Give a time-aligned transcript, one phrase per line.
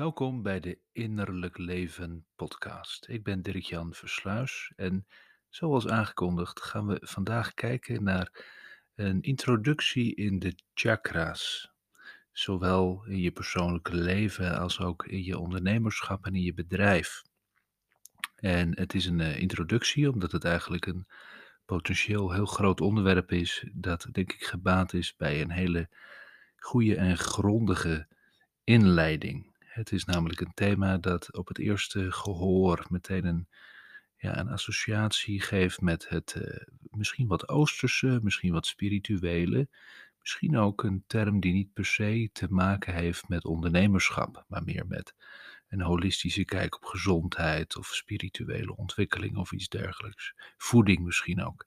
[0.00, 3.08] Welkom bij de Innerlijk Leven podcast.
[3.08, 5.06] Ik ben Dirk-Jan Versluis en
[5.48, 8.44] zoals aangekondigd gaan we vandaag kijken naar
[8.94, 11.70] een introductie in de chakra's.
[12.32, 17.22] Zowel in je persoonlijke leven als ook in je ondernemerschap en in je bedrijf.
[18.36, 21.06] En het is een eh, introductie omdat het eigenlijk een
[21.64, 25.88] potentieel heel groot onderwerp is dat denk ik gebaat is bij een hele
[26.56, 28.08] goede en grondige
[28.64, 29.49] inleiding.
[29.70, 33.48] Het is namelijk een thema dat op het eerste gehoor meteen een,
[34.16, 36.56] ja, een associatie geeft met het uh,
[36.90, 39.68] misschien wat oosterse, misschien wat spirituele.
[40.18, 44.86] Misschien ook een term die niet per se te maken heeft met ondernemerschap, maar meer
[44.86, 45.14] met
[45.68, 50.34] een holistische kijk op gezondheid of spirituele ontwikkeling of iets dergelijks.
[50.56, 51.66] Voeding misschien ook.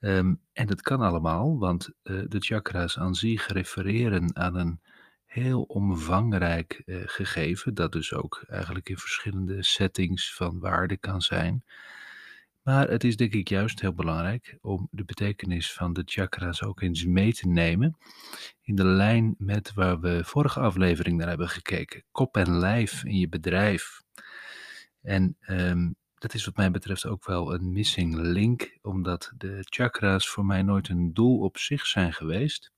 [0.00, 4.80] Um, en dat kan allemaal, want uh, de chakra's aan zich refereren aan een
[5.28, 11.64] heel omvangrijk eh, gegeven, dat dus ook eigenlijk in verschillende settings van waarde kan zijn.
[12.62, 16.80] Maar het is denk ik juist heel belangrijk om de betekenis van de chakra's ook
[16.80, 17.96] eens mee te nemen.
[18.62, 22.04] In de lijn met waar we vorige aflevering naar hebben gekeken.
[22.12, 24.02] Kop en lijf in je bedrijf.
[25.02, 30.28] En um, dat is wat mij betreft ook wel een missing link, omdat de chakra's
[30.28, 32.72] voor mij nooit een doel op zich zijn geweest.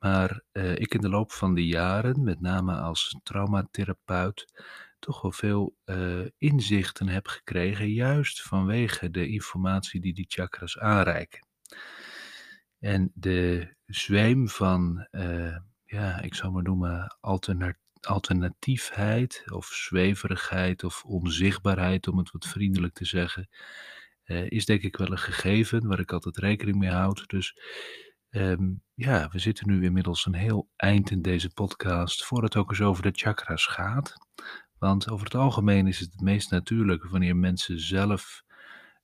[0.00, 4.62] Maar uh, ik in de loop van de jaren, met name als traumatherapeut,
[4.98, 11.46] toch wel veel uh, inzichten heb gekregen, juist vanwege de informatie die die chakras aanreiken.
[12.78, 17.16] En de zweem van, uh, ja, ik zou maar noemen,
[18.00, 23.48] alternatiefheid of zweverigheid of onzichtbaarheid, om het wat vriendelijk te zeggen,
[24.48, 27.28] is denk ik wel een gegeven waar ik altijd rekening mee houd.
[27.28, 27.56] Dus
[28.30, 32.70] Um, ja, we zitten nu inmiddels een heel eind in deze podcast, voor het ook
[32.70, 34.14] eens over de chakras gaat.
[34.78, 38.42] Want over het algemeen is het het meest natuurlijk wanneer mensen zelf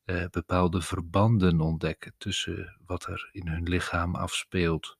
[0.04, 4.98] uh, bepaalde verbanden ontdekken tussen wat er in hun lichaam afspeelt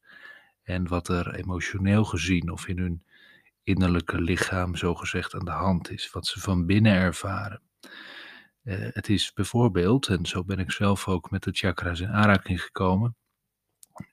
[0.63, 3.05] en wat er emotioneel gezien of in hun
[3.63, 7.63] innerlijke lichaam zogezegd aan de hand is, wat ze van binnen ervaren.
[8.63, 12.63] Uh, het is bijvoorbeeld, en zo ben ik zelf ook met de chakras in aanraking
[12.63, 13.17] gekomen,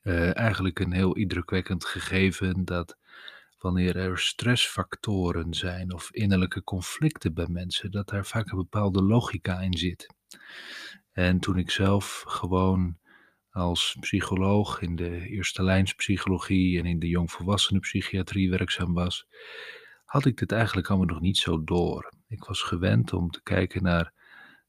[0.03, 2.97] uh, eigenlijk een heel indrukwekkend gegeven dat
[3.57, 9.59] wanneer er stressfactoren zijn of innerlijke conflicten bij mensen, dat daar vaak een bepaalde logica
[9.59, 10.13] in zit.
[11.11, 12.97] En toen ik zelf gewoon
[13.49, 19.27] als psycholoog in de eerste lijnspsychologie en in de jongvolwassenen psychiatrie werkzaam was,
[20.05, 22.13] had ik dit eigenlijk allemaal nog niet zo door.
[22.27, 24.13] Ik was gewend om te kijken naar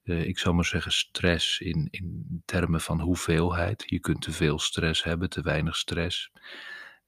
[0.05, 3.85] uh, ik zou maar zeggen, stress in, in termen van hoeveelheid.
[3.87, 6.31] Je kunt te veel stress hebben, te weinig stress.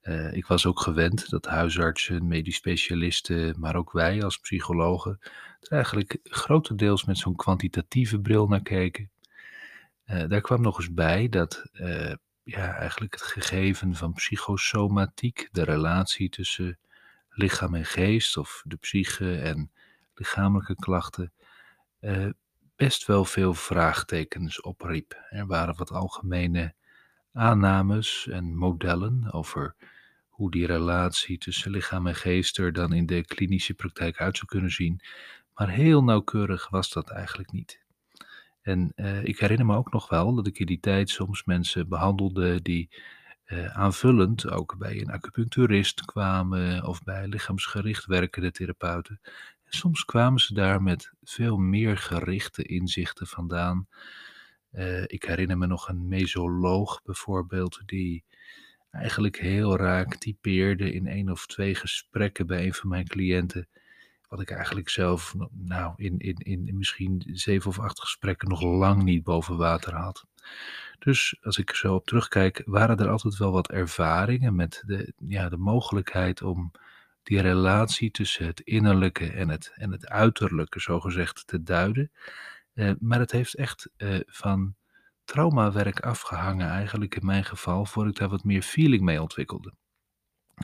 [0.02, 5.18] Uh, ik was ook gewend dat huisartsen, medisch specialisten, maar ook wij als psychologen
[5.60, 9.10] er eigenlijk grotendeels met zo'n kwantitatieve bril naar keken.
[10.06, 11.70] Uh, daar kwam nog eens bij dat
[12.42, 16.78] ja, eigenlijk het gegeven van psychosomatiek, de relatie tussen
[17.30, 19.70] lichaam en geest of de psyche en
[20.14, 21.32] lichamelijke klachten,
[22.76, 25.26] best wel veel vraagtekens opriep.
[25.30, 26.74] Er waren wat algemene
[27.32, 29.74] aannames en modellen over
[30.28, 34.46] hoe die relatie tussen lichaam en geest er dan in de klinische praktijk uit zou
[34.48, 35.00] kunnen zien.
[35.54, 37.84] Maar heel nauwkeurig was dat eigenlijk niet.
[38.62, 41.88] En uh, ik herinner me ook nog wel dat ik in die tijd soms mensen
[41.88, 42.88] behandelde die
[43.46, 49.20] uh, aanvullend ook bij een acupuncturist kwamen of bij lichaamsgericht werkende therapeuten
[49.68, 53.88] soms kwamen ze daar met veel meer gerichte inzichten vandaan.
[54.72, 58.24] Uh, ik herinner me nog een mesoloog bijvoorbeeld, die
[58.90, 63.68] eigenlijk heel raak typeerde in één of twee gesprekken bij een van mijn cliënten.
[64.28, 69.02] Wat ik eigenlijk zelf, nou, in, in, in misschien zeven of acht gesprekken nog lang
[69.02, 70.26] niet boven water had.
[70.98, 75.48] Dus als ik zo op terugkijk, waren er altijd wel wat ervaringen met de, ja,
[75.48, 76.72] de mogelijkheid om
[77.26, 82.10] die relatie tussen het innerlijke en het, en het uiterlijke, zogezegd, te duiden.
[82.74, 84.74] Uh, maar het heeft echt uh, van
[85.24, 89.72] traumawerk afgehangen, eigenlijk in mijn geval, voor ik daar wat meer feeling mee ontwikkelde.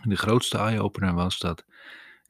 [0.03, 1.65] de grootste eye-opener was dat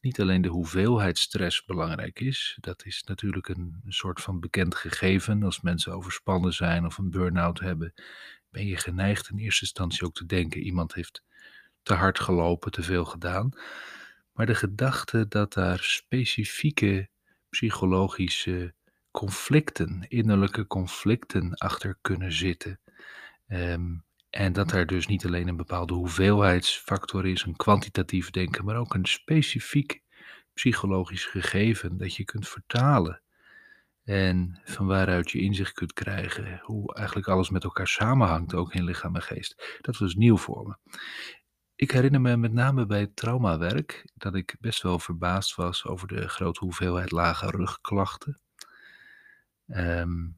[0.00, 5.42] niet alleen de hoeveelheid stress belangrijk is, dat is natuurlijk een soort van bekend gegeven.
[5.42, 7.94] Als mensen overspannen zijn of een burn-out hebben,
[8.50, 11.22] ben je geneigd in eerste instantie ook te denken: iemand heeft
[11.82, 13.52] te hard gelopen, te veel gedaan.
[14.32, 17.08] Maar de gedachte dat daar specifieke
[17.48, 18.74] psychologische
[19.10, 22.80] conflicten, innerlijke conflicten achter kunnen zitten.
[23.48, 28.76] Um, en dat er dus niet alleen een bepaalde hoeveelheidsfactor is, een kwantitatief denken, maar
[28.76, 30.02] ook een specifiek
[30.54, 33.22] psychologisch gegeven dat je kunt vertalen.
[34.04, 38.84] En van waaruit je inzicht kunt krijgen hoe eigenlijk alles met elkaar samenhangt, ook in
[38.84, 39.78] lichaam en geest.
[39.80, 40.98] Dat was nieuw voor me.
[41.82, 46.08] Ik herinner me met name bij het traumawerk dat ik best wel verbaasd was over
[46.08, 48.40] de grote hoeveelheid lage rugklachten.
[49.66, 50.28] Ehm,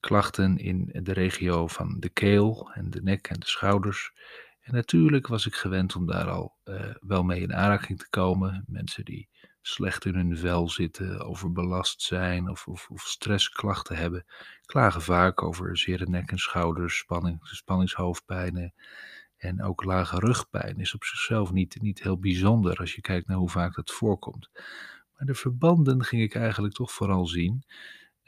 [0.00, 4.12] klachten in de regio van de keel en de nek en de schouders.
[4.60, 8.64] En natuurlijk was ik gewend om daar al uh, wel mee in aanraking te komen.
[8.66, 9.28] Mensen die
[9.60, 14.24] slecht in hun vel zitten, overbelast zijn of, of, of stressklachten hebben,
[14.66, 18.74] klagen vaak over zere nek en schouders, spanning, spanningshoofdpijnen
[19.38, 20.80] en ook lage rugpijn.
[20.80, 24.50] Is op zichzelf niet, niet heel bijzonder als je kijkt naar hoe vaak dat voorkomt.
[25.16, 27.64] Maar de verbanden ging ik eigenlijk toch vooral zien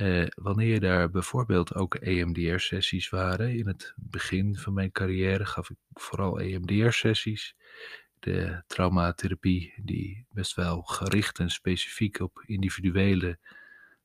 [0.01, 5.77] uh, wanneer daar bijvoorbeeld ook EMDR-sessies waren, in het begin van mijn carrière gaf ik
[5.93, 7.57] vooral EMDR-sessies.
[8.19, 13.39] De traumatherapie die best wel gericht en specifiek op individuele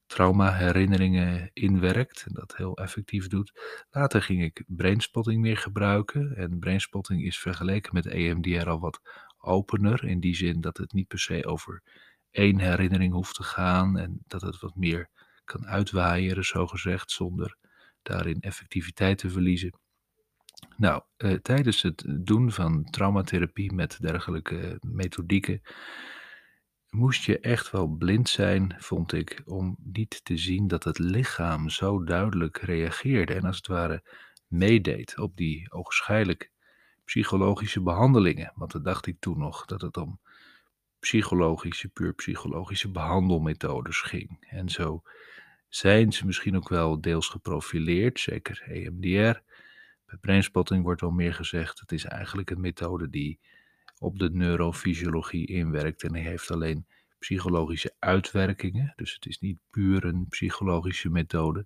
[0.05, 3.51] trauma-herinneringen inwerkt en dat heel effectief doet.
[3.89, 8.99] Later ging ik brainspotting meer gebruiken en brainspotting is vergeleken met EMDR al wat
[9.37, 11.83] opener in die zin dat het niet per se over
[12.31, 15.09] één herinnering hoeft te gaan en dat het wat meer
[15.43, 17.57] kan uitwaaieren, zogezegd, zonder
[18.01, 19.79] daarin effectiviteit te verliezen.
[20.77, 25.61] Nou, eh, tijdens het doen van traumatherapie met dergelijke methodieken
[26.95, 31.69] moest je echt wel blind zijn, vond ik, om niet te zien dat het lichaam
[31.69, 34.03] zo duidelijk reageerde en als het ware
[34.47, 36.51] meedeed op die ogenschijnlijk
[37.05, 38.51] psychologische behandelingen.
[38.55, 40.19] Want dat dacht ik toen nog, dat het om
[40.99, 44.45] psychologische, puur psychologische behandelmethodes ging.
[44.49, 45.01] En zo
[45.67, 49.39] zijn ze misschien ook wel deels geprofileerd, zeker EMDR.
[50.05, 53.39] Bij brainspotting wordt wel meer gezegd, het is eigenlijk een methode die
[53.99, 56.85] op de neurofysiologie inwerkt en hij heeft alleen
[57.19, 58.93] psychologische uitwerkingen.
[58.95, 61.65] Dus het is niet puur een psychologische methode.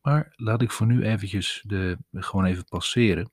[0.00, 3.30] Maar laat ik voor nu eventjes de, gewoon even passeren.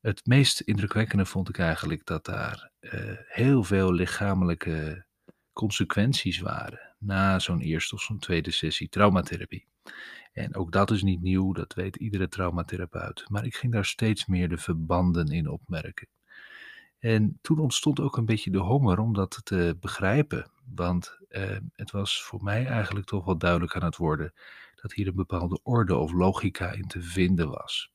[0.00, 5.04] Het meest indrukwekkende vond ik eigenlijk dat daar uh, heel veel lichamelijke
[5.52, 9.66] consequenties waren na zo'n eerste of zo'n tweede sessie traumatherapie.
[10.32, 13.24] En ook dat is niet nieuw, dat weet iedere traumatherapeut.
[13.28, 16.08] Maar ik ging daar steeds meer de verbanden in opmerken.
[17.00, 20.50] En toen ontstond ook een beetje de honger om dat te begrijpen.
[20.74, 24.32] Want eh, het was voor mij eigenlijk toch wel duidelijk aan het worden
[24.82, 27.92] dat hier een bepaalde orde of logica in te vinden was.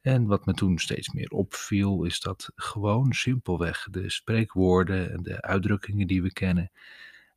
[0.00, 5.42] En wat me toen steeds meer opviel, is dat gewoon simpelweg de spreekwoorden en de
[5.42, 6.70] uitdrukkingen die we kennen,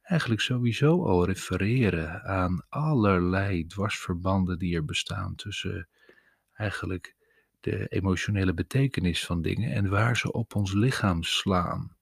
[0.01, 5.88] eigenlijk sowieso al refereren aan allerlei dwarsverbanden die er bestaan tussen
[6.54, 7.16] eigenlijk
[7.63, 11.95] de emotionele betekenis van dingen en waar ze op ons lichaam slaan.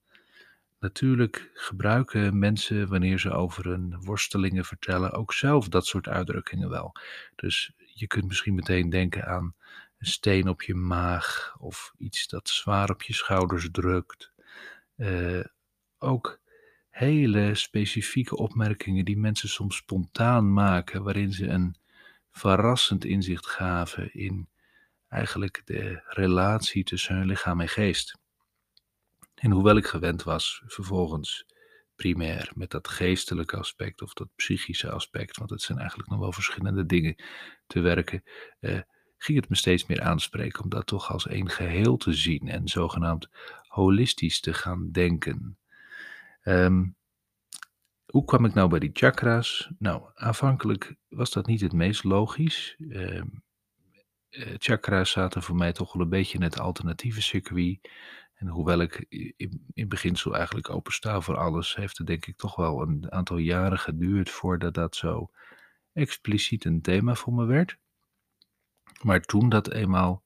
[0.80, 6.96] Natuurlijk gebruiken mensen, wanneer ze over hun worstelingen vertellen, ook zelf dat soort uitdrukkingen wel.
[7.36, 9.56] Dus je kunt misschien meteen denken aan
[9.98, 14.32] een steen op je maag of iets dat zwaar op je schouders drukt.
[14.98, 15.44] Uh,
[15.98, 16.40] ook
[16.90, 21.76] hele specifieke opmerkingen die mensen soms spontaan maken, waarin ze een
[22.32, 24.48] verrassend inzicht gaven in
[25.12, 28.20] eigenlijk de relatie tussen hun lichaam en geest.
[29.36, 31.46] En hoewel ik gewend was vervolgens
[31.96, 36.32] primair met dat geestelijke aspect of dat psychische aspect, want het zijn eigenlijk nog wel
[36.32, 37.16] verschillende dingen
[37.68, 38.24] te werken,
[38.60, 38.80] eh,
[39.18, 42.68] ging het me steeds meer aanspreken om dat toch als één geheel te zien en
[42.68, 43.30] zogenaamd
[43.68, 45.58] holistisch te gaan denken.
[46.44, 46.96] Um,
[48.06, 49.72] hoe kwam ik nou bij die chakra's?
[49.80, 52.76] Nou, aanvankelijk was dat niet het meest logisch.
[52.78, 53.22] Uh,
[54.58, 57.90] chakra's zaten voor mij toch wel een beetje in het alternatieve circuit.
[58.34, 59.06] En hoewel ik
[59.38, 63.38] in, in beginsel eigenlijk opensta voor alles, heeft het denk ik toch wel een aantal
[63.38, 65.32] jaren geduurd voordat dat zo
[65.94, 67.78] expliciet een thema voor me werd.
[69.02, 70.24] Maar toen dat eenmaal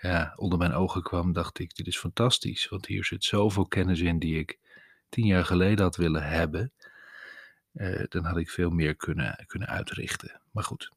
[0.00, 2.68] ja, onder mijn ogen kwam, dacht ik, dit is fantastisch.
[2.68, 4.58] Want hier zit zoveel kennis in die ik
[5.08, 6.72] tien jaar geleden had willen hebben,
[7.72, 10.40] uh, dan had ik veel meer kunnen, kunnen uitrichten.
[10.50, 10.92] Maar goed,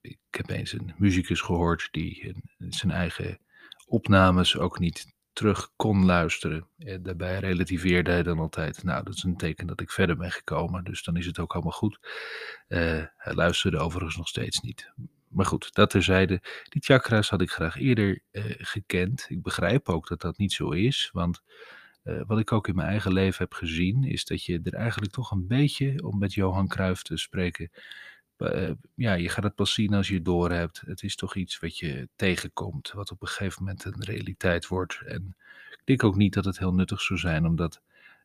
[0.00, 3.38] ik heb eens een muzikus gehoord die zijn eigen
[3.86, 6.68] opnames ook niet terug kon luisteren.
[6.78, 10.30] En daarbij relativeerde hij dan altijd, nou dat is een teken dat ik verder ben
[10.30, 11.98] gekomen, dus dan is het ook allemaal goed.
[12.68, 12.78] Uh,
[13.16, 14.92] hij luisterde overigens nog steeds niet.
[15.28, 16.42] Maar goed, dat terzijde.
[16.68, 18.20] Die chakras had ik graag eerder
[18.58, 19.26] gekend.
[19.28, 21.42] Ik begrijp ook dat dat niet zo is, want
[22.02, 25.30] wat ik ook in mijn eigen leven heb gezien, is dat je er eigenlijk toch
[25.30, 27.70] een beetje, om met Johan Cruijff te spreken,
[28.94, 30.82] ja, je gaat het pas zien als je het doorhebt.
[30.86, 35.00] Het is toch iets wat je tegenkomt, wat op een gegeven moment een realiteit wordt.
[35.06, 35.36] En
[35.70, 37.80] ik denk ook niet dat het heel nuttig zou zijn om dat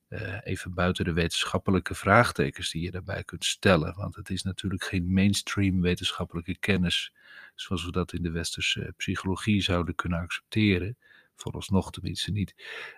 [0.07, 3.95] eh, even buiten de wetenschappelijke vraagtekens die je daarbij kunt stellen.
[3.95, 7.13] Want het is natuurlijk geen mainstream wetenschappelijke kennis
[7.55, 10.97] zoals we dat in de westerse psychologie zouden kunnen accepteren.
[11.35, 12.55] Vooralsnog tenminste niet.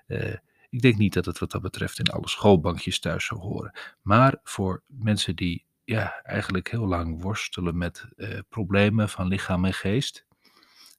[0.07, 0.33] Uh,
[0.69, 3.71] ik denk niet dat het wat dat betreft in alle schoolbankjes thuis zou horen.
[4.01, 9.73] Maar voor mensen die ja, eigenlijk heel lang worstelen met uh, problemen van lichaam en
[9.73, 10.25] geest,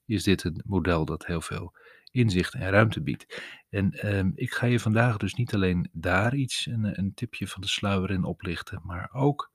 [0.05, 1.75] is dit een model dat heel veel
[2.11, 3.41] inzicht en ruimte biedt.
[3.69, 7.61] En um, ik ga je vandaag dus niet alleen daar iets, een, een tipje van
[7.61, 9.51] de sluier in oplichten, maar ook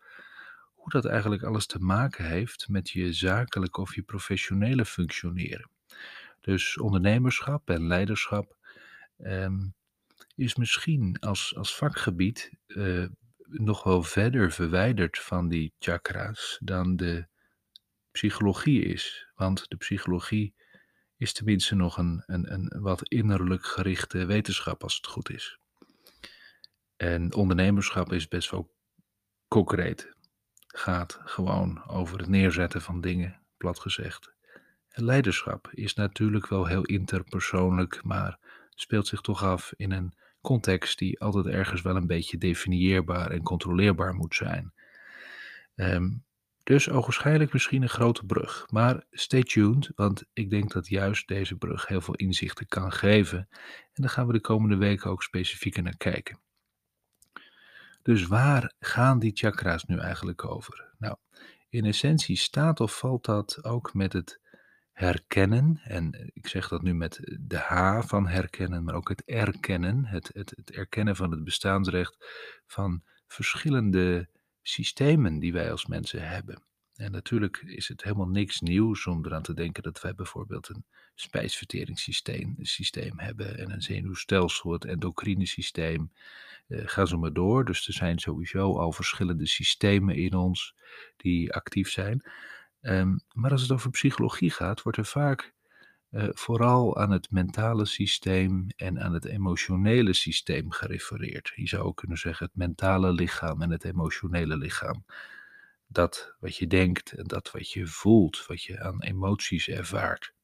[0.75, 5.71] hoe dat eigenlijk alles te maken heeft met je zakelijke of je professionele functioneren.
[6.41, 8.57] Dus ondernemerschap en leiderschap
[9.19, 9.75] um,
[10.35, 13.07] is misschien als, als vakgebied uh,
[13.49, 17.27] nog wel verder verwijderd van die chakra's dan de
[18.11, 19.27] psychologie is.
[19.35, 20.55] Want de psychologie
[21.17, 25.59] is tenminste nog een, een, een wat innerlijk gerichte wetenschap als het goed is.
[26.97, 28.75] En ondernemerschap is best wel
[29.49, 30.15] concreet.
[30.67, 34.35] Gaat gewoon over het neerzetten van dingen, plat gezegd.
[34.89, 38.39] Leiderschap is natuurlijk wel heel interpersoonlijk, maar
[38.75, 40.15] speelt zich toch af in een
[40.47, 44.73] context die altijd ergens wel een beetje definieerbaar en controleerbaar moet zijn.
[45.75, 46.25] Um,
[46.63, 48.67] dus ogenschijnlijk misschien een grote brug.
[48.71, 53.39] Maar stay tuned, want ik denk dat juist deze brug heel veel inzichten kan geven.
[53.93, 56.41] En daar gaan we de komende weken ook specifieker naar kijken.
[58.03, 60.95] Dus waar gaan die chakra's nu eigenlijk over?
[60.99, 61.17] Nou,
[61.69, 64.41] in essentie staat of valt dat ook met het
[64.97, 65.81] herkennen.
[65.85, 70.05] En ik zeg dat nu met de H van herkennen, maar ook het erkennen.
[70.05, 72.17] Het, het, het erkennen van het bestaansrecht
[72.67, 74.29] van verschillende
[74.63, 76.63] systemen die wij als mensen hebben.
[76.95, 80.85] En natuurlijk is het helemaal niks nieuws om eraan te denken dat wij bijvoorbeeld een
[81.15, 86.13] spijsverteringssysteem systeem hebben en een zenuwstelsel, het endocrine systeem.
[86.69, 87.65] Uh, ga zo maar door.
[87.65, 90.75] Dus er zijn sowieso al verschillende systemen in ons
[91.17, 92.23] die actief zijn.
[92.89, 95.55] Um, maar als het over psychologie gaat, wordt er vaak
[96.11, 101.53] uh, vooral aan het mentale systeem en aan het emotionele systeem gerefereerd.
[101.55, 105.05] Je zou ook kunnen zeggen het mentale lichaam en het emotionele lichaam.
[105.87, 110.35] Dat wat je denkt en dat wat je voelt, wat je aan emoties ervaart.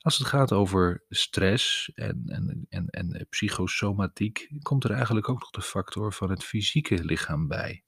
[0.00, 5.50] Als het gaat over stress en, en, en, en psychosomatiek, komt er eigenlijk ook nog
[5.50, 7.84] de factor van het fysieke lichaam bij.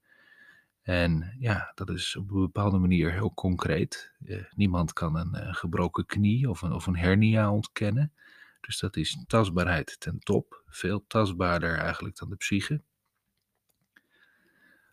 [0.89, 4.13] En ja, dat is op een bepaalde manier heel concreet.
[4.25, 8.13] Eh, niemand kan een, een, gebroken knie of een, of een hernia ontkennen.
[8.61, 10.63] Dus dat is tastbaarheid ten top.
[10.67, 12.83] Veel tastbaarder eigenlijk dan de psyche.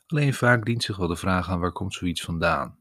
[0.05, 2.77] Alleen vaak dient zich wel de vraag aan waar komt zoiets vandaan.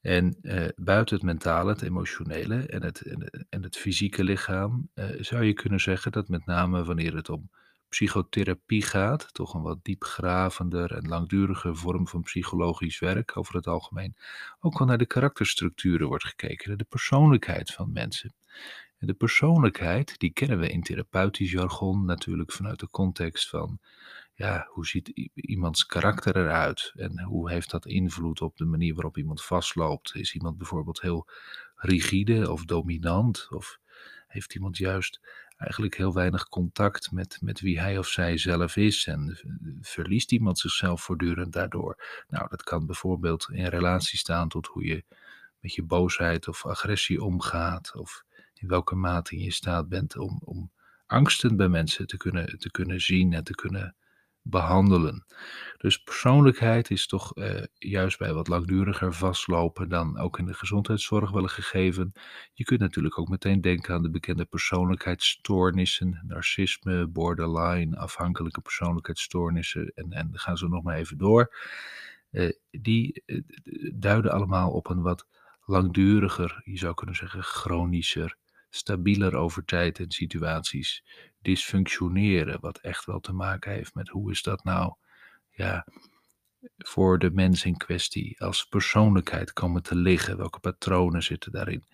[0.00, 3.02] En eh, buiten het mentale, het emotionele en het,
[3.48, 7.50] en, het fysieke lichaam eh, zou je kunnen zeggen dat met name wanneer het om
[7.90, 14.16] psychotherapie gaat, toch een wat diepgravender en langduriger vorm van psychologisch werk over het algemeen,
[14.60, 18.34] ook wel naar de karakterstructuren wordt gekeken, naar de persoonlijkheid van mensen.
[18.98, 23.78] En de persoonlijkheid, die kennen we in therapeutisch jargon natuurlijk vanuit de context van,
[24.34, 29.16] ja, hoe ziet iemands karakter eruit en hoe heeft dat invloed op de manier waarop
[29.16, 30.14] iemand vastloopt?
[30.14, 31.28] Is iemand bijvoorbeeld heel
[31.74, 33.78] rigide of dominant of
[34.26, 35.20] heeft iemand juist
[35.60, 39.38] eigenlijk heel weinig contact met, met wie hij of zij zelf is en
[39.80, 42.24] verliest iemand zichzelf voortdurend daardoor.
[42.28, 45.04] Nou, dat kan bijvoorbeeld in relatie staan tot hoe je
[45.60, 48.24] met je boosheid of agressie omgaat of
[48.54, 50.70] in welke mate je in staat bent om, om
[51.06, 53.96] angsten bij mensen te kunnen, te kunnen zien en te kunnen
[54.50, 55.24] behandelen.
[55.76, 61.30] Dus persoonlijkheid is toch eh, juist bij wat langduriger vastlopen dan ook in de gezondheidszorg
[61.30, 62.12] wel een gegeven.
[62.52, 70.12] Je kunt natuurlijk ook meteen denken aan de bekende persoonlijkheidsstoornissen, narcisme, borderline, afhankelijke persoonlijkheidsstoornissen en,
[70.12, 71.54] en gaan ze nog maar even door.
[72.30, 73.42] Uh, die uh,
[73.94, 75.26] duiden allemaal op een wat
[75.64, 78.36] langduriger, je zou kunnen zeggen chronischer,
[78.70, 81.04] stabieler over tijd en situaties
[81.42, 84.94] dysfunctioneren, wat echt wel te maken heeft met hoe is dat nou,
[85.50, 85.86] ja,
[86.76, 91.84] voor de mens in kwestie als persoonlijkheid komen te liggen, welke patronen zitten daarin.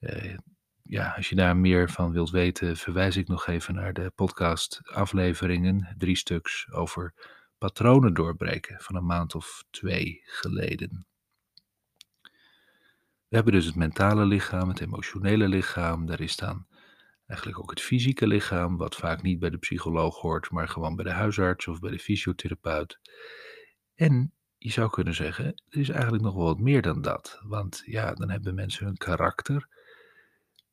[0.00, 0.36] Uh,
[0.82, 4.80] ja, als je daar meer van wilt weten, verwijs ik nog even naar de podcast
[4.84, 7.14] afleveringen, drie stuks over
[7.58, 11.06] patronen doorbreken van een maand of twee geleden.
[13.28, 16.66] We hebben dus het mentale lichaam, het emotionele lichaam, daar is dan
[17.26, 21.04] eigenlijk ook het fysieke lichaam, wat vaak niet bij de psycholoog hoort, maar gewoon bij
[21.04, 22.98] de huisarts of bij de fysiotherapeut.
[23.94, 27.40] En je zou kunnen zeggen, er is eigenlijk nog wel wat meer dan dat.
[27.42, 29.68] Want ja, dan hebben mensen hun karakter.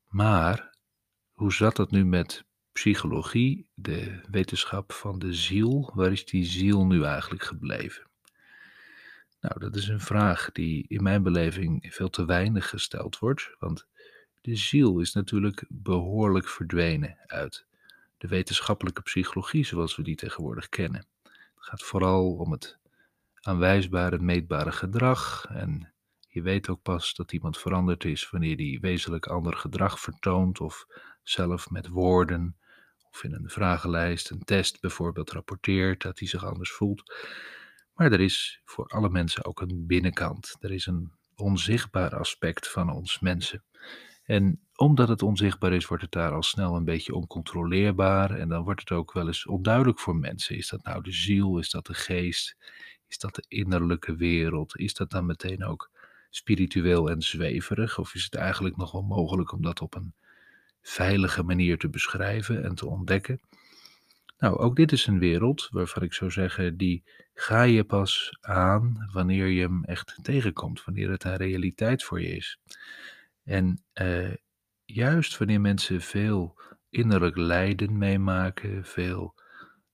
[0.07, 0.77] Maar
[1.31, 6.85] hoe zat dat nu met psychologie, de wetenschap van de ziel, waar is die ziel
[6.85, 8.07] nu eigenlijk gebleven?
[9.39, 13.87] Nou, dat is een vraag die in mijn beleving veel te weinig gesteld wordt, want
[14.43, 17.65] de ziel is natuurlijk behoorlijk verdwenen uit
[18.17, 21.05] de wetenschappelijke psychologie zoals we die tegenwoordig kennen.
[21.23, 22.77] Het gaat vooral om het
[23.41, 25.93] aanwijsbare, meetbare gedrag en
[26.27, 30.85] je weet ook pas dat iemand veranderd is wanneer die wezenlijk ander gedrag vertoont of
[31.21, 32.57] zelf met woorden
[33.09, 37.13] of in een vragenlijst, een test bijvoorbeeld rapporteert dat hij zich anders voelt.
[37.93, 40.55] Maar er is voor alle mensen ook een binnenkant.
[40.59, 43.63] Er is een onzichtbaar aspect van ons mensen.
[44.23, 48.31] En omdat het onzichtbaar is, wordt het daar al snel een beetje oncontroleerbaar.
[48.31, 50.57] En dan wordt het ook wel eens onduidelijk voor mensen.
[50.57, 51.57] Is dat nou de ziel?
[51.57, 52.55] Is dat de geest?
[53.07, 54.77] Is dat de innerlijke wereld?
[54.77, 55.89] Is dat dan meteen ook
[56.29, 57.99] spiritueel en zweverig?
[57.99, 60.13] Of is het eigenlijk nog wel mogelijk om dat op een
[60.81, 63.41] veilige manier te beschrijven en te ontdekken?
[64.37, 67.03] Nou, ook dit is een wereld waarvan ik zou zeggen, die
[67.33, 72.35] ga je pas aan wanneer je hem echt tegenkomt, wanneer het een realiteit voor je
[72.35, 72.59] is.
[73.43, 74.33] En uh,
[74.85, 79.35] juist wanneer mensen veel innerlijk lijden meemaken, veel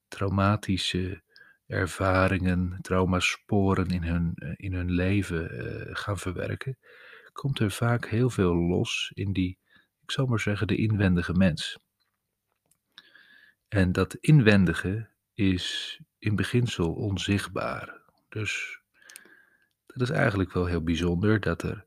[0.07, 1.21] traumatische
[1.65, 6.77] ervaringen, traumasporen in hun, eh, in hun leven uh, gaan verwerken,
[7.31, 9.57] komt er vaak heel veel los in die,
[10.01, 11.79] ik zal maar zeggen, de inwendige mens.
[13.67, 18.01] En dat inwendige is in beginsel onzichtbaar.
[18.29, 18.79] Dus
[19.85, 21.85] dat is eigenlijk wel heel bijzonder dat er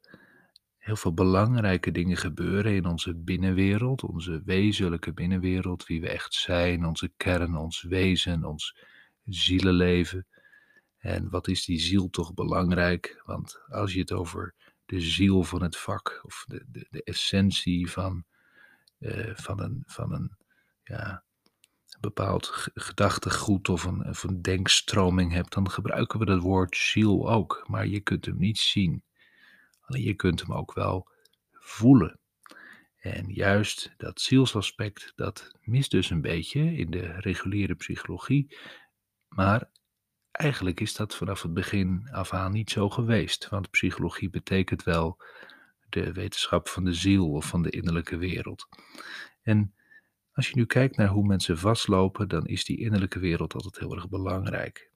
[0.82, 6.84] heel veel belangrijke dingen gebeuren in onze binnenwereld, onze wezenlijke binnenwereld, wie we echt zijn,
[6.84, 8.76] onze kern, ons wezen, ons
[9.24, 10.26] zielenleven.
[10.98, 13.22] En wat is die ziel toch belangrijk?
[13.24, 17.90] Want als je het over de ziel van het vak of de, de, de essentie
[17.90, 18.24] van,
[18.98, 20.36] uh, van, een, van een,
[20.82, 21.24] ja,
[21.86, 27.30] een bepaald gedachtegoed of een, of een denkstroming hebt, dan gebruiken we dat woord ziel
[27.30, 27.64] ook.
[27.68, 29.02] Maar je kunt hem niet zien.
[30.00, 31.08] Je kunt hem ook wel
[31.50, 32.20] voelen.
[32.98, 38.56] En juist dat zielsaspect, dat mist dus een beetje in de reguliere psychologie.
[39.28, 39.70] Maar
[40.30, 43.48] eigenlijk is dat vanaf het begin af aan niet zo geweest.
[43.48, 45.22] Want psychologie betekent wel
[45.88, 48.68] de wetenschap van de ziel of van de innerlijke wereld.
[49.42, 49.74] En
[50.32, 53.94] als je nu kijkt naar hoe mensen vastlopen, dan is die innerlijke wereld altijd heel
[53.94, 54.91] erg belangrijk.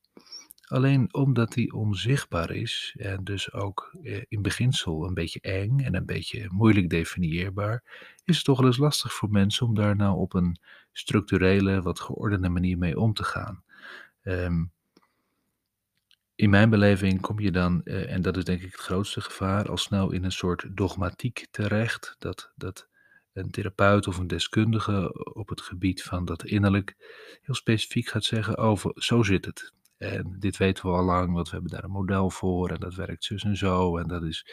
[0.66, 5.94] Alleen omdat die onzichtbaar is en dus ook eh, in beginsel een beetje eng en
[5.94, 7.82] een beetje moeilijk definieerbaar,
[8.24, 10.60] is het toch wel eens lastig voor mensen om daar nou op een
[10.92, 13.62] structurele, wat geordende manier mee om te gaan.
[14.22, 14.64] Ehm,
[16.34, 19.68] in mijn beleving kom je dan, eh, en dat is denk ik het grootste gevaar,
[19.68, 22.16] al snel in een soort dogmatiek terecht.
[22.18, 22.88] Dat, dat
[23.32, 26.96] een therapeut of een deskundige op het gebied van dat innerlijk
[27.42, 29.74] heel specifiek gaat zeggen over zo zit het.
[29.98, 32.94] En dit weten we al lang, want we hebben daar een model voor en dat
[32.94, 33.98] werkt zus en zo.
[33.98, 34.46] En dat is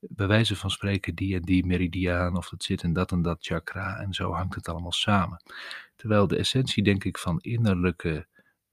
[0.00, 3.38] bij wijze van spreken die en die meridiaan of dat zit in dat en dat
[3.40, 5.42] chakra en zo hangt het allemaal samen.
[5.96, 8.26] Terwijl de essentie denk ik van innerlijke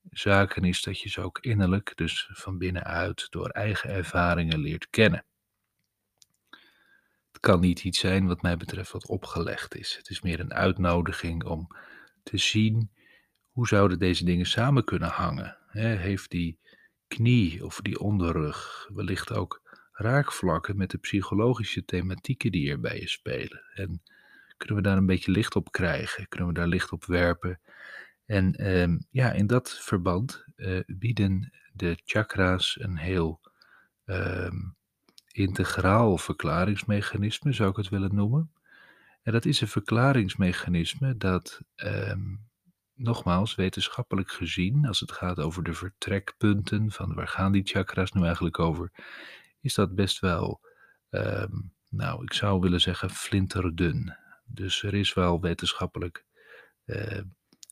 [0.10, 5.26] zaken is dat je ze ook innerlijk, dus van binnenuit, door eigen ervaringen leert kennen.
[7.32, 9.96] Het kan niet iets zijn wat mij betreft wat opgelegd is.
[9.96, 11.68] Het is meer een uitnodiging om
[12.24, 12.92] te zien
[13.52, 16.60] hoe zouden deze dingen samen kunnen hangen heeft die
[17.08, 19.62] knie of die onderrug wellicht ook
[19.92, 23.64] raakvlakken met de psychologische thematieken die erbij je spelen?
[23.74, 24.02] En
[24.58, 26.28] kunnen we daar een beetje licht op krijgen?
[26.28, 27.60] Kunnen we daar licht op werpen?
[28.26, 33.42] En ehm, ja, in dat verband uh, bieden de chakra's een heel
[34.06, 34.58] ehm,
[35.32, 38.52] integraal verklaringsmechanisme, zou ik het willen noemen.
[39.22, 42.48] En dat is een verklaringsmechanisme dat um,
[42.96, 48.24] nogmaals, wetenschappelijk gezien, als het gaat over de vertrekpunten van waar gaan die chakras nu
[48.24, 48.92] eigenlijk over,
[49.62, 50.62] is dat best wel,
[51.10, 51.54] ehm,
[51.90, 54.16] nou, ik zou willen zeggen flinterdun.
[54.46, 56.26] Dus er is wel wetenschappelijk
[56.86, 57.22] uh,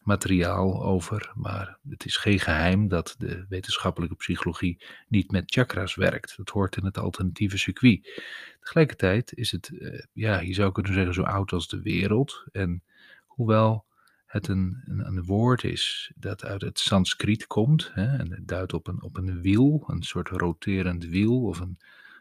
[0.04, 6.38] materiaal over, maar het is geen geheim dat de wetenschappelijke psychologie niet met chakras werkt.
[6.38, 8.24] Dat hoort in het alternatieve circuit.
[8.60, 12.44] Tegelijkertijd is het, uh, ja, je zou kunnen zeggen, zo oud als de wereld.
[12.52, 12.84] En
[13.26, 13.86] hoewel
[14.34, 17.91] het een, een, een, woord is dat uit het Sanskriet komt.
[17.93, 21.78] Hè, en het duidt op een, op een wiel, een soort roterend wiel of een,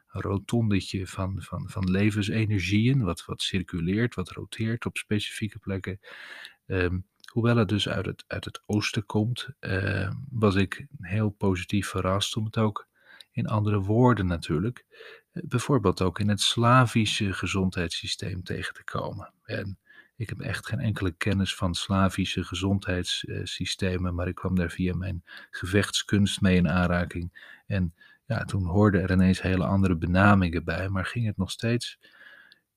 [0.07, 6.01] rotondetje van, van, van levensenergieën, wat, wat circuleert, wat roteert op specifieke plekken.
[6.67, 6.99] Ehm,
[7.33, 12.37] hoewel het dus uit het, uit het oosten komt, uh, was ik heel positief verrast
[12.37, 12.89] om het ook
[13.31, 14.85] in andere woorden natuurlijk,
[15.33, 19.33] eh, bijvoorbeeld ook in het Slavische gezondheidssysteem tegen te komen.
[19.45, 19.79] En
[20.23, 25.25] Ik heb echt geen enkele kennis van Slavische gezondheidssystemen, maar ik kwam daar via mijn
[25.51, 27.57] gevechtskunst mee in aanraking.
[27.67, 27.95] En
[28.27, 31.99] ja, toen hoorden er ineens hele andere benamingen bij, maar ging het nog steeds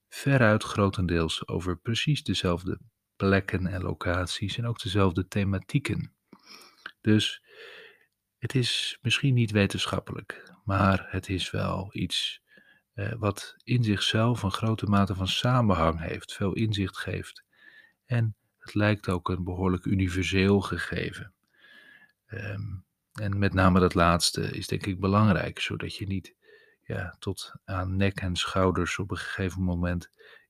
[0.09, 2.79] veruit grotendeels over precies dezelfde
[3.15, 6.13] plekken en locaties en ook dezelfde thematieken.
[7.01, 7.43] Dus
[8.37, 12.41] het is misschien niet wetenschappelijk, maar het is wel iets
[12.95, 17.43] eh, wat in zichzelf een grote mate van samenhang heeft, veel inzicht geeft.
[18.05, 21.33] En het lijkt ook een behoorlijk universeel gegeven.
[22.25, 22.61] Ehm,
[23.13, 26.35] en met name dat laatste is denk ik belangrijk, zodat je niet
[26.83, 30.09] ja, tot aan nek en schouders op een gegeven moment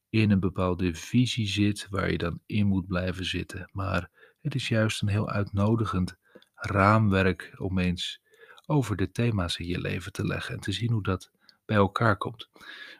[0.09, 3.69] in een bepaalde visie zit waar je dan in moet blijven zitten.
[3.71, 4.09] Maar
[4.41, 6.17] het is juist een heel uitnodigend
[6.55, 8.21] raamwerk om eens
[8.65, 11.31] over de thema's in je leven te leggen en te zien hoe dat
[11.65, 12.49] bij elkaar komt.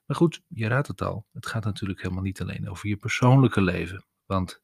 [0.06, 3.62] Maar goed, je raadt het al, het gaat natuurlijk helemaal niet alleen over je persoonlijke
[3.62, 4.06] leven.
[4.26, 4.62] Want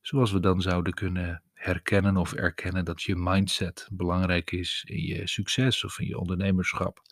[0.00, 5.28] zoals we dan zouden kunnen herkennen of erkennen dat je mindset belangrijk is in je
[5.28, 7.02] succes of in je ondernemerschap.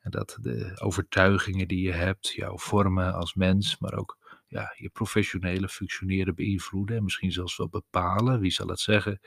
[0.00, 4.88] En dat de overtuigingen die je hebt jou vormen als mens, maar ook ja, je
[4.88, 8.40] professionele functioneren beïnvloeden en misschien zelfs wel bepalen.
[8.40, 9.20] Wie zal het zeggen?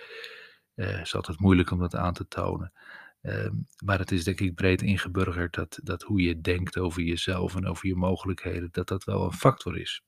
[0.75, 2.73] Uh, is altijd moeilijk om dat aan te tonen.
[3.21, 3.53] Ehm,
[3.85, 7.65] maar het is denk ik breed ingeburgerd dat, dat hoe je denkt over jezelf en
[7.65, 10.03] over je mogelijkheden, dat dat wel een factor is.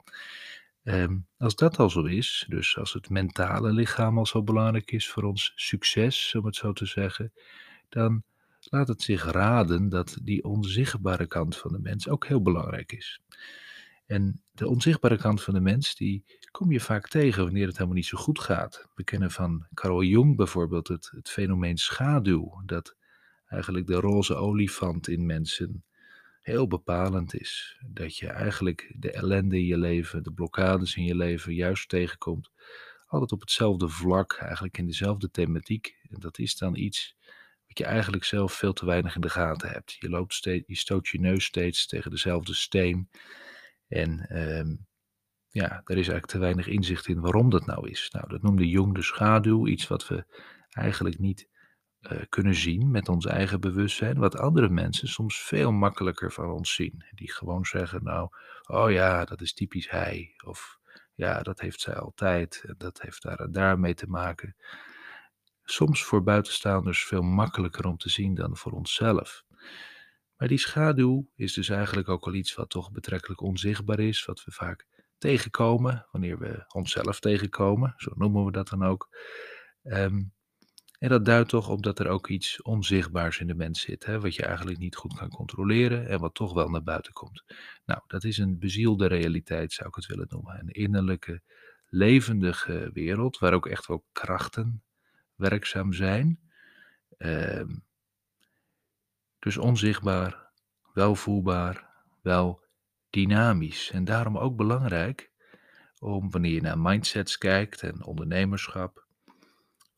[0.83, 5.09] Ehm, als dat al zo is, dus als het mentale lichaam al zo belangrijk is
[5.09, 7.33] voor ons succes, om het zo te zeggen,
[7.89, 8.23] dan
[8.59, 13.21] laat het zich raden dat die onzichtbare kant van de mens ook heel belangrijk is.
[14.05, 17.95] En de onzichtbare kant van de mens, die kom je vaak tegen wanneer het helemaal
[17.95, 18.87] niet zo goed gaat.
[18.95, 22.95] We kennen van Carl Jung bijvoorbeeld het, het fenomeen schaduw, dat
[23.49, 25.83] eigenlijk de roze olifant in mensen
[26.41, 27.79] heel bepalend is.
[27.85, 32.49] Dat je eigenlijk de ellende in je leven, de blokkades in je leven juist tegenkomt.
[33.07, 35.97] Altijd op hetzelfde vlak, eigenlijk in dezelfde thematiek.
[36.09, 37.15] En dat is dan iets
[37.67, 39.95] wat je eigenlijk zelf veel te weinig in de gaten hebt.
[39.99, 43.09] Je, loopt steeds, je stoot je neus steeds tegen dezelfde steen.
[43.87, 44.75] En ehm,
[45.49, 48.09] ja, er is eigenlijk te weinig inzicht in waarom dat nou is.
[48.11, 50.25] Nou, dat noemde Jung de schaduw, iets wat we
[50.69, 51.49] eigenlijk niet
[52.01, 56.73] uh, kunnen zien met ons eigen bewustzijn, wat andere mensen soms veel makkelijker van ons
[56.73, 57.03] zien.
[57.15, 58.29] Die gewoon zeggen, nou,
[58.67, 60.33] oh ja, dat is typisch hij.
[60.45, 60.79] Of
[61.15, 62.63] ja, dat heeft zij altijd.
[62.77, 64.55] Dat heeft daar en daar mee te maken.
[65.63, 69.43] Soms voor buitenstaanders veel makkelijker om te zien dan voor onszelf.
[70.37, 74.43] Maar die schaduw is dus eigenlijk ook al iets wat toch betrekkelijk onzichtbaar is, wat
[74.43, 74.85] we vaak
[75.17, 79.09] tegenkomen wanneer we onszelf tegenkomen, zo noemen we dat dan ook.
[79.83, 80.33] Um,
[80.99, 84.19] en dat duidt toch op dat er ook iets onzichtbaars in de mens zit, hè,
[84.19, 87.43] wat je eigenlijk niet goed kan controleren en wat toch wel naar buiten komt.
[87.85, 90.59] Nou, dat is een bezielde realiteit, zou ik het willen noemen.
[90.59, 91.41] Een innerlijke,
[91.89, 94.83] levendige wereld, waar ook echt wel krachten
[95.35, 96.39] werkzaam zijn.
[97.17, 97.75] Ehm,
[99.39, 100.49] dus onzichtbaar,
[100.93, 101.89] wel voelbaar,
[102.21, 102.63] wel
[103.09, 103.91] dynamisch.
[103.91, 105.31] En daarom ook belangrijk
[105.99, 109.07] om wanneer je naar mindsets kijkt en ondernemerschap,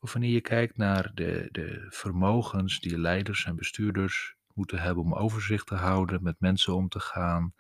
[0.02, 5.14] of wanneer je kijkt naar de, de vermogens die leiders en bestuurders moeten hebben om
[5.14, 7.54] overzicht te houden, met mensen om te gaan,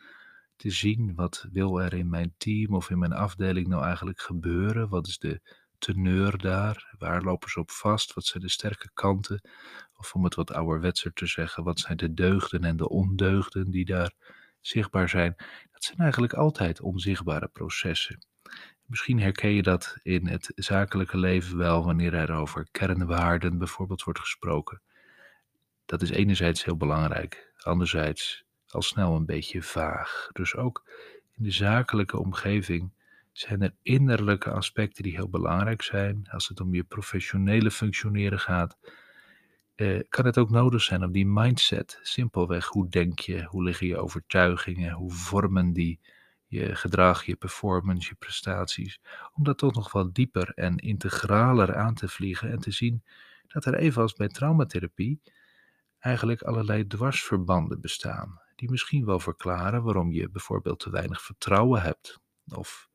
[0.56, 4.90] te zien wat wil er in mijn team of in mijn afdeling nou eigenlijk gebeuren,
[4.90, 5.42] wat is de
[5.78, 9.50] teneur daar, waar lopen ze op vast, wat zijn de sterke kanten,
[9.94, 13.86] of om het wat ouderwetser te zeggen, wat zijn de deugden en de ondeugden die
[13.86, 14.12] daar
[14.60, 15.36] zichtbaar zijn.
[15.72, 18.26] Dat zijn eigenlijk altijd onzichtbare processen.
[18.92, 24.20] Misschien herken je dat in het zakelijke leven wel wanneer er over kernwaarden bijvoorbeeld wordt
[24.20, 24.82] gesproken.
[25.86, 30.30] Dat is enerzijds heel belangrijk, anderzijds al snel een beetje vaag.
[30.32, 30.84] Dus ook
[31.38, 32.92] in de zakelijke omgeving
[33.32, 36.28] zijn er innerlijke aspecten die heel belangrijk zijn.
[36.32, 38.78] Als het om je professionele functioneren gaat,
[39.76, 43.88] eh, kan het ook nodig zijn om die mindset, simpelweg, hoe denk je, hoe liggen
[43.88, 46.00] je overtuigingen, hoe vormen die
[46.52, 49.02] je gedrag, je performance, je prestaties,
[49.34, 53.04] om dat toch nog wat dieper en integraler aan te vliegen en te zien
[53.48, 55.22] dat er evenals bij traumatherapie
[56.00, 62.20] eigenlijk allerlei dwarsverbanden bestaan, die misschien wel verklaren waarom je bijvoorbeeld te weinig vertrouwen hebt,
[62.48, 62.90] of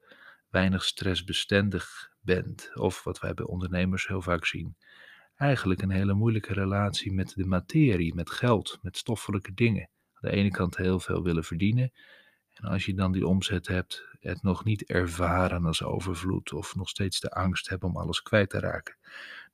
[0.49, 4.77] weinig stressbestendig bent, of wat wij bij ondernemers heel vaak zien,
[5.37, 9.89] eigenlijk een hele moeilijke relatie met de materie, met geld, met stoffelijke dingen.
[10.13, 11.93] Aan de ene kant heel veel willen verdienen,
[12.57, 16.89] en als je dan die omzet hebt, het nog niet ervaren als overvloed of nog
[16.89, 18.97] steeds de angst hebben om alles kwijt te raken.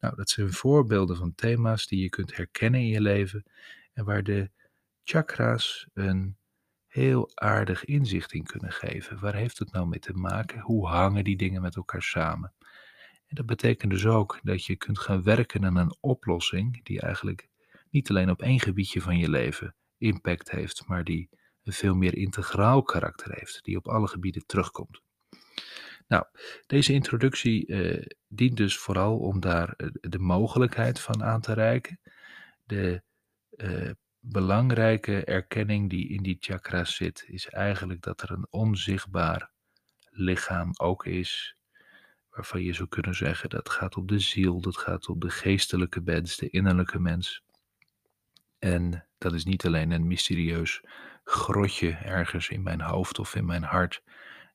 [0.01, 3.45] Nou, dat zijn voorbeelden van thema's die je kunt herkennen in je leven
[3.93, 4.51] en waar de
[5.05, 6.37] chakra's een
[6.87, 9.21] heel aardig inzicht in kunnen geven.
[9.21, 10.61] Waar heeft het nou mee te maken?
[10.61, 12.53] Hoe hangen die dingen met elkaar samen?
[13.27, 17.49] En dat betekent dus ook dat je kunt gaan werken aan een oplossing die eigenlijk
[17.91, 21.29] niet alleen op één gebiedje van je leven impact heeft, maar die
[21.64, 25.01] veel meer integraal karakter heeft, die op alle gebieden terugkomt.
[26.09, 26.25] Nou,
[26.66, 32.01] deze introductie eh, dient dus vooral om daar eh, de mogelijkheid van aan te reiken,
[32.64, 33.03] de
[33.51, 39.51] eh, belangrijke erkenning die in die chakra's zit, is eigenlijk dat er een onzichtbaar
[40.11, 41.57] lichaam ook is,
[42.31, 46.01] waarvan je zou kunnen zeggen dat gaat op de ziel, dat gaat op de geestelijke
[46.01, 47.42] mens, de innerlijke mens.
[48.59, 50.83] En dat is niet alleen een mysterieus
[51.25, 54.03] grotje ergens in mijn hoofd of in mijn hart.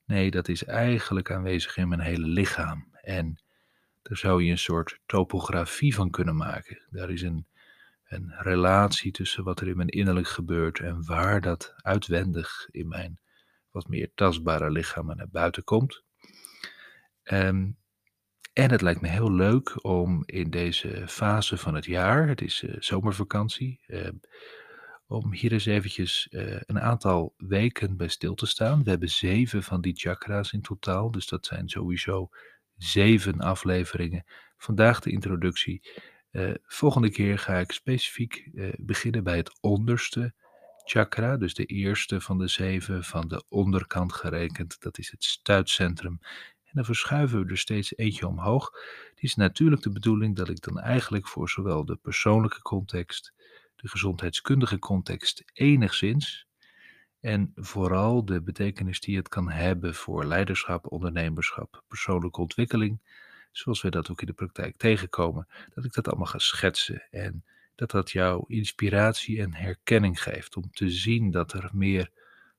[0.04, 2.88] Nee, dat is eigenlijk aanwezig in mijn hele lichaam.
[3.02, 3.42] En
[4.02, 6.82] daar zou je een soort topografie van kunnen maken.
[6.90, 7.46] Daar is een
[8.08, 13.20] een relatie tussen wat er in mijn innerlijk gebeurt en waar dat uitwendig in mijn
[13.70, 16.02] wat meer tastbare lichaam naar buiten komt.
[17.24, 17.76] Um,
[18.52, 22.62] en het lijkt me heel leuk om in deze fase van het jaar, het is
[22.62, 24.08] uh, zomervakantie, uh,
[25.08, 28.82] om hier eens eventjes uh, een aantal weken bij stil te staan.
[28.84, 32.28] We hebben zeven van die chakra's in totaal, dus dat zijn sowieso
[32.76, 34.24] zeven afleveringen.
[34.56, 35.88] Vandaag de introductie
[36.32, 40.34] uh, volgende keer ga ik specifiek uh, beginnen bij het onderste
[40.84, 44.80] chakra, dus de eerste van de zeven van de onderkant gerekend.
[44.80, 46.18] Dat is het stuitcentrum.
[46.64, 48.70] En dan verschuiven we er steeds eentje omhoog.
[49.10, 53.32] Het is natuurlijk de bedoeling dat ik dan eigenlijk voor zowel de persoonlijke context,
[53.80, 56.46] de gezondheidskundige context enigszins,
[57.20, 63.00] en vooral de betekenis die het kan hebben voor leiderschap, ondernemerschap, persoonlijke ontwikkeling,
[63.52, 67.44] zoals we dat ook in de praktijk tegenkomen, dat ik dat allemaal ga schetsen en
[67.74, 72.10] dat dat jou inspiratie en herkenning geeft om te zien dat er meer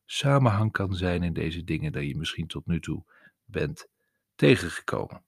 [0.05, 3.03] samenhang kan zijn in deze dingen dan je misschien tot nu toe
[3.45, 3.88] bent
[4.36, 5.23] tegengekomen.